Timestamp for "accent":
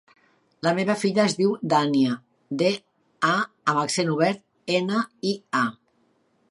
3.85-4.11